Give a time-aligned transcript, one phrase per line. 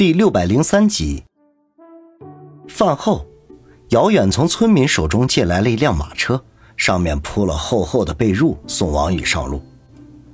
[0.00, 1.24] 第六百零三集。
[2.66, 3.26] 饭后，
[3.90, 6.42] 姚远从村民手中借来了一辆马车，
[6.74, 9.62] 上面铺了厚厚的被褥，送王宇上路。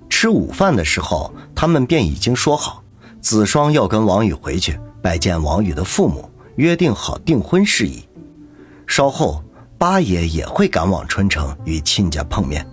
[0.08, 2.84] 吃午饭的时候，他们便已经说好，
[3.20, 8.08] 子双要跟王宇回去拜见王宇的父母，约定好订婚事宜。
[8.86, 9.42] 稍后，
[9.76, 12.64] 八爷也会赶往春城与亲家碰面。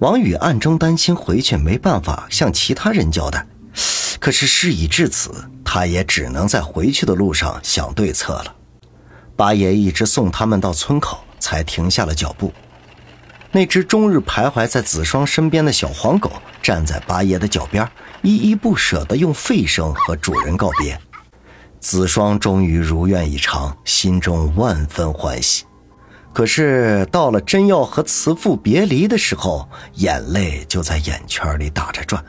[0.00, 3.46] 王宇暗中担心回去没办法向其他人交代。
[4.22, 5.34] 可是事已至此，
[5.64, 8.54] 他也只能在回去的路上想对策了。
[9.34, 12.52] 八爷一直送他们到村口，才停下了脚步。
[13.50, 16.30] 那只终日徘徊在子双身边的小黄狗
[16.62, 17.84] 站在八爷的脚边，
[18.22, 20.96] 依依不舍地用吠声和主人告别。
[21.80, 25.64] 子双终于如愿以偿，心中万分欢喜。
[26.32, 32.24] 可是到了真要和慈父别离的时候，眼泪就在眼圈里打着转。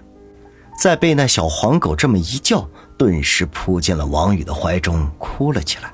[0.77, 5.91] 再被那小黄狗这么一叫，顿时扑进了王宇的怀中，哭了起来。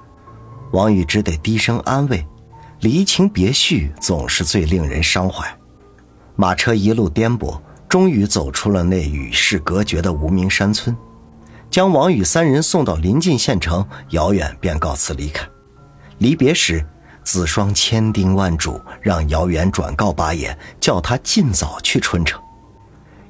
[0.71, 2.25] 王宇只得低声安慰
[2.81, 5.45] ：“离情别绪总是最令人伤怀。”
[6.35, 10.95] 马车一路颠簸，终于走出了那与世隔绝的无名山村，
[11.69, 15.47] 将王宇三人送到临近县城，姚远便告辞离开。
[16.19, 16.85] 离别时，
[17.23, 22.41] 子双千叮万嘱，让姚远转告八爷，叫他尽早去春城。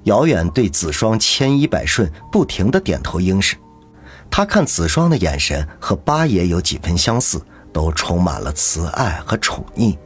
[0.03, 3.55] 姚远对子双千依百顺，不停的点头应是。
[4.31, 7.41] 他看子双的眼神和八爷有几分相似，
[7.73, 9.97] 都充满了慈爱和宠溺。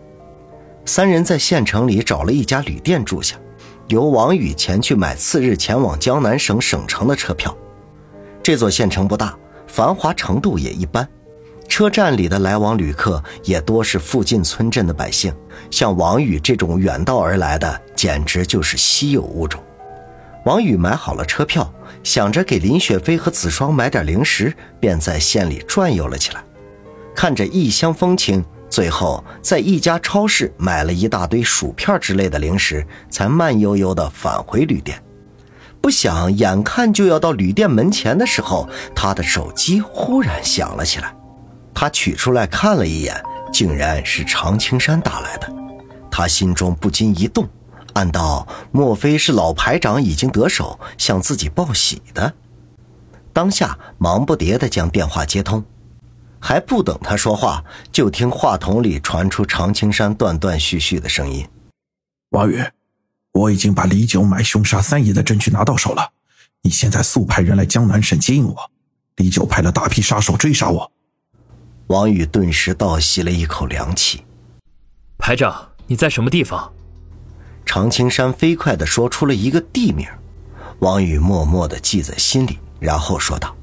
[0.85, 3.35] 三人在县城里找了一家旅店住下，
[3.87, 7.55] 由王宇前去买次日前往江南省省城的车票。
[8.41, 11.07] 这座县城不大，繁华程度也一般，
[11.69, 15.33] 车站里的来往旅客也多是附近村镇的百姓，
[15.69, 19.61] 像王宇这种远道而来的，简直就是稀有物种。
[20.45, 26.43] 王宇买好了车票，想着给林雪飞和子双买点零食，便在县里转悠了起来。
[27.15, 35.01] 看着异乡风情，最后在一家超市买了一大堆薯片之类的零食，才慢悠悠地返回旅店。
[35.79, 41.15] 不想，眼看就要到旅店门前的时候，他的手机忽然响了起来。
[41.73, 43.15] 他取出来看了一眼，
[43.51, 45.47] 竟然是常青山打来的。
[46.11, 47.47] 他心中不禁一动。
[47.93, 52.33] 暗道：莫非是老排长已经得手，向自己报喜的？
[53.31, 55.63] 当下忙不迭地将电话接通，
[56.39, 61.47] 还不等他说话，就听话筒里传出常青山断断续续的声音
[62.29, 62.63] ：“王宇，
[63.31, 66.11] 我已经把李九买凶杀三爷的证据拿到手了，
[66.61, 68.71] 你现在速派人来江南省接应我。
[69.15, 70.91] 李九派了大批杀手追杀我。”
[71.87, 74.23] 王宇顿时倒吸了一口凉气
[75.17, 76.71] ：“排长，你在什么地方？”
[77.73, 80.07] 常青山飞快地说出了一个地名，
[80.77, 83.55] 王宇默默地记在心里，然后说道：“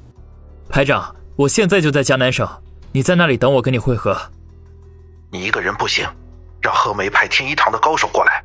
[0.68, 2.44] 排长，我现在就在江南省，
[2.90, 4.20] 你在那里等我，跟你会合。”
[5.30, 6.04] 你一个人不行，
[6.60, 8.42] 让贺梅派天一堂的高手过来。”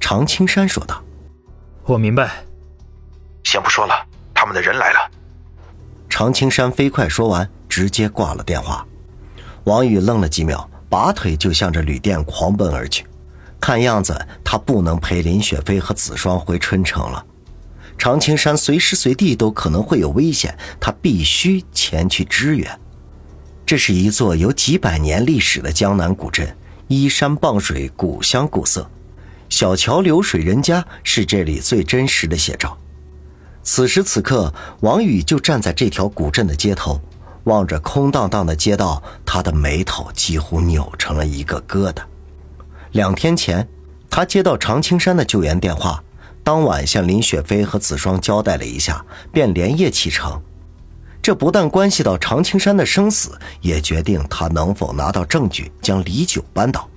[0.00, 1.00] 常青山说道。
[1.86, 2.42] “我明白。”
[3.46, 3.94] 先不说了，
[4.34, 5.08] 他们的人来了。
[6.10, 8.84] 常青山飞快说完，直接挂了电话。
[9.66, 13.06] 王宇愣了几秒，拔腿就向着旅店狂奔而去。
[13.66, 14.14] 看样子，
[14.44, 17.24] 他不能陪林雪飞和子双回春城了。
[17.96, 22.78] 常青山随时随地都可能会有危险，他必须前去支援。
[23.64, 26.54] 这是一座有几百年历史的江南古镇，
[26.88, 28.86] 依山傍水，古香古色，
[29.48, 32.76] 小桥流水人家是这里最真实的写照。
[33.62, 37.00] 此时此刻，王宇就站在这条古镇的街头，
[37.44, 42.02] 望着空荡荡的街道，他的眉头几乎扭成了一个疙瘩。
[42.94, 43.66] 两天前，
[44.08, 46.00] 他接到常青山的救援电话，
[46.44, 50.40] 当晚向林雪飞和子双交代了一下，便连夜启程。
[51.20, 56.88] 这不但关系到常青山的生死，也决定他能否拿到证据将李九扳倒。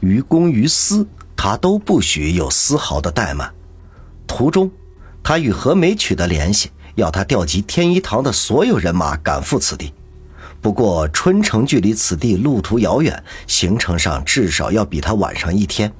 [0.00, 3.48] 于公于私，他都不许有丝毫的怠慢。
[4.26, 4.68] 途中，
[5.22, 9.94] 他与何梅取得联系，要他调集天一堂的所有人马赶赴此地。
[10.60, 15.92] 不过，春城距离此地路途遥远，行程上至少要比他晚上一天。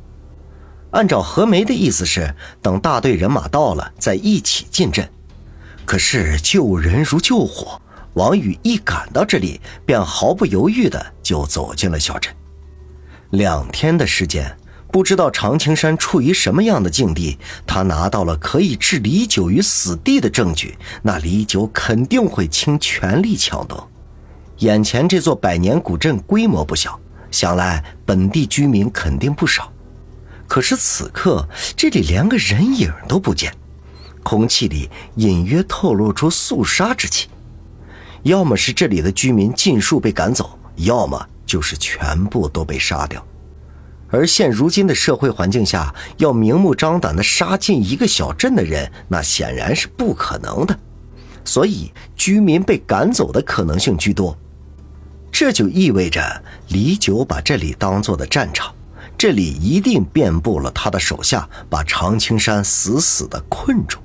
[0.91, 5.09] 按照何梅的意思是，等大队人马到了再一起进镇。
[5.85, 7.81] 可是救人如救火，
[8.15, 12.35] 王宇一赶到这里，便毫不犹豫的就走进了小镇。
[13.31, 14.57] 两天的时间，
[14.91, 23.89] 不知道常青山处于什么样的境地，他拿到了可以置李九于死地的证据，那李九肯定会倾全力抢夺。
[24.59, 26.99] 眼前这座百年古镇规模不小，
[27.31, 29.71] 想来本地居民肯定不少。
[30.49, 33.53] 可是此刻这里连个人影都不见，
[34.23, 37.29] 空气里隐约透露出肃杀之气。
[38.23, 43.25] 要么是这里的居民尽数被赶走，要么就是全部都被杀掉。
[44.09, 50.79] 而现如今的社会环境下，要明目张胆的杀进一个小镇的人，那显然是不可能的。
[51.45, 54.37] 所以，居民被赶走的可能性居多。
[55.39, 58.75] 这就意味着李九把这里当做的战场，
[59.19, 63.99] 这里一定遍布了他的手下，把常青山死死的困住。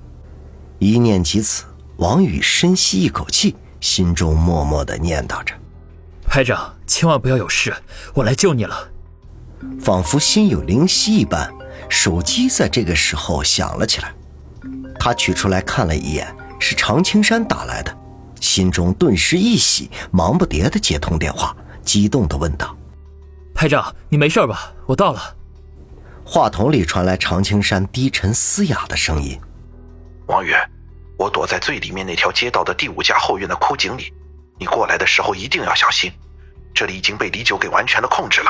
[0.77, 1.63] 一念及此，
[1.95, 5.53] 王宇深吸一口气，心中默默的念叨着
[6.27, 7.73] ：“排长，千万不要有事，
[8.13, 8.89] 我来救你了。”
[9.79, 11.49] 仿佛心有灵犀一般，
[11.87, 14.13] 手机在这个时候响了起来。
[14.99, 16.27] 他取出来看了一眼，
[16.59, 17.97] 是常青山打来的，
[18.41, 21.55] 心中顿时一喜，忙不迭的接通电话，
[21.85, 22.75] 激动的问道
[23.55, 24.73] ：“排长，你没事吧？
[24.85, 25.37] 我到了。”
[26.25, 29.39] 话筒里传来常青山低沉嘶哑的声音
[30.27, 30.53] ：“王宇，
[31.17, 34.11] 我躲在最里面那条街道的第五家后院的枯井里，
[34.59, 36.11] 你过来的时候一定要小心，
[36.73, 38.49] 这里已经被李九给完全的控制了。”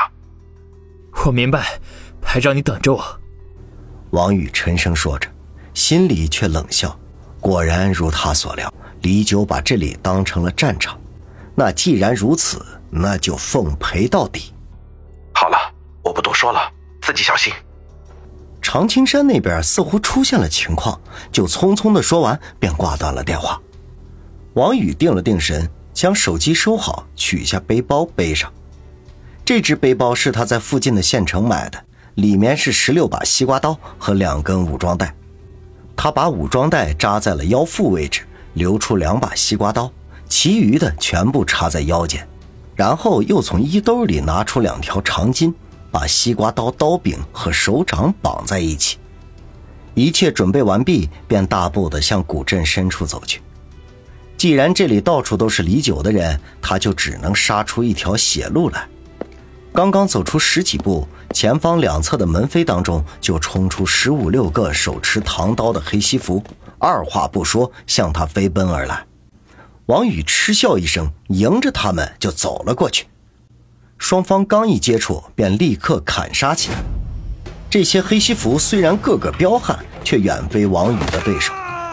[1.26, 1.78] 我明白，
[2.20, 3.20] 排长，你等着我。”
[4.12, 5.28] 王宇沉声说着，
[5.74, 6.98] 心里却冷笑。
[7.40, 10.98] 果然如他所料，李九把这里当成了战场。
[11.54, 14.52] 那既然如此，那就奉陪到底。
[15.34, 15.56] 好了，
[16.02, 16.60] 我不多说了，
[17.00, 17.52] 自己小心。
[18.60, 20.98] 常青山那边似乎出现了情况，
[21.30, 23.60] 就匆匆的说完，便挂断了电话。
[24.54, 28.50] 王宇定了定神，将手机收好，取下背包背上。
[29.44, 31.84] 这只背包是他在附近的县城买的，
[32.14, 35.12] 里面是十六把西瓜刀和两根武装带。
[35.96, 38.22] 他把武装带扎在了腰腹位置，
[38.54, 39.90] 留出两把西瓜刀，
[40.28, 42.26] 其余的全部插在腰间。
[42.74, 45.52] 然后又从衣兜里拿出两条长巾，
[45.90, 48.98] 把西瓜刀刀柄和手掌绑在一起。
[49.94, 53.42] 一切准备完毕，便大步的向古镇深处走去。
[54.38, 58.88] 既然这里到处都是李九的人，他就只能杀出一条血路来。
[59.72, 66.42] 刚刚走出十几步，前方两侧的门扉当中就冲出十五六个手持唐刀的黑西服，
[66.82, 69.04] 二话不说向他飞奔而来。
[69.86, 73.06] 王宇嗤笑一声，迎着他们就走了过去。
[73.98, 76.78] 双方刚一接触，便立刻砍杀起来。
[77.70, 81.52] 这些黑西服虽然个个彪悍，却远非王宇的对手，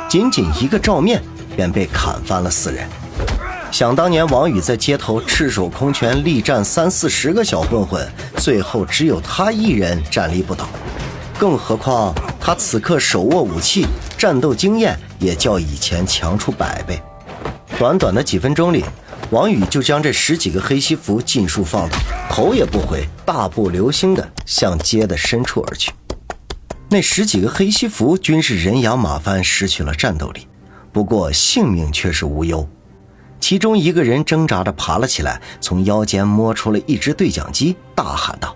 [0.09, 1.21] 仅仅一个照面，
[1.55, 2.89] 便被砍翻了四人。
[3.71, 10.67] 想当年，王宇在街头赤手空拳力战三四十个小混混，最后只有他一人站立不倒。
[11.37, 12.11] 更何况
[12.41, 13.85] 他此刻手握武器，
[14.19, 17.01] 战斗经验也较以前强出百倍。
[17.77, 18.83] 短短的几分钟里，
[19.29, 21.97] 王宇就将这十几个黑西服尽数放倒，
[22.29, 25.93] 头也不回，大步流星地向街的深处而去。
[26.89, 30.49] 那十几个黑西服均是人仰马翻，失去了战斗力，
[30.91, 32.67] 不过性命却是无忧。
[33.39, 38.53] 其中一个人挣扎着爬了起来，从腰间摸出了一只对讲机，大喊道：“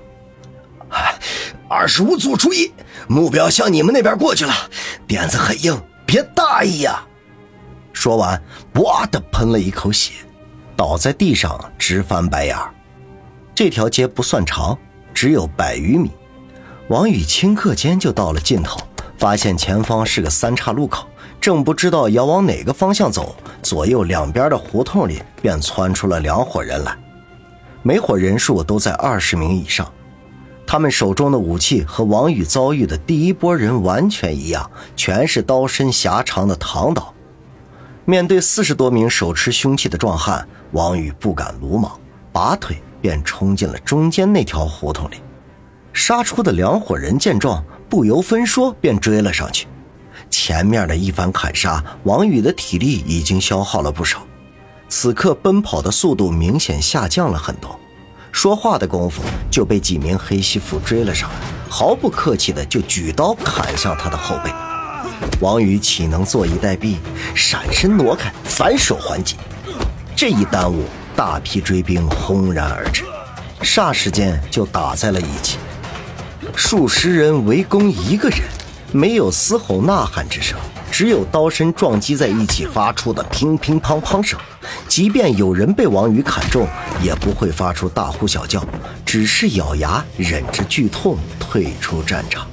[1.69, 2.73] 二十五组注意，
[3.07, 4.53] 目标向你们那边过去了，
[5.07, 7.03] 点子很硬，别大意呀！”
[7.93, 8.41] 说完，
[8.75, 10.13] 哇的喷了一口血，
[10.75, 12.57] 倒在地上直翻白眼。
[13.55, 14.77] 这条街不算长，
[15.13, 16.11] 只有百余米。
[16.89, 18.79] 王宇顷刻间就到了尽头，
[19.17, 21.07] 发现前方是个三岔路口。
[21.39, 26.97] 正不知道要往哪个方向走，左右两边的胡同里便窜出了两伙人来，
[27.81, 29.91] 每伙人数都在二十名以上。
[30.65, 37.13] 他们手中的武器和王宇遭遇的第一波人完全一样，全是刀身狭长的唐刀。
[38.05, 41.99] 面对四十多名手持凶器的壮汉，王宇不敢鲁莽，
[42.31, 45.15] 拔腿便冲进了中间那条胡同里。
[45.93, 49.67] 杀出的两伙人见状，不由分说便追了上去。
[50.29, 54.25] 前面的一番砍杀，王宇的体力已经消耗了不少，
[54.89, 57.79] 此刻奔跑的速度明显下降了很多。
[58.33, 61.35] 说话的功夫，就被几名黑西服追了上来，
[61.69, 64.51] 毫不客气的就举刀砍向他的后背。
[65.39, 66.97] 王宇岂能坐以待毙，
[67.35, 69.37] 闪身挪开，反手还击。
[70.15, 70.83] 这一耽误，
[71.15, 73.03] 大批追兵轰然而至，
[73.61, 75.57] 霎时间就打在了一起，
[76.55, 78.39] 数十人围攻一个人。
[78.91, 80.57] 没有嘶吼呐喊之声，
[80.93, 84.39] 只有刀身撞击在一起发出的乒乒乓乓声。
[84.87, 86.67] 即便有人被王宇砍中，
[87.01, 88.63] 也不会发出大呼小叫，
[89.03, 92.45] 只是咬牙忍着剧痛退出战场。